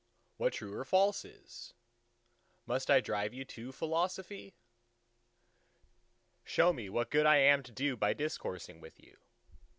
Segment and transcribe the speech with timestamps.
[0.37, 1.75] what True or False is?...
[2.65, 4.55] must I drive you to Philosophy?...
[6.43, 9.17] Show me what good I am to do by discoursing with you.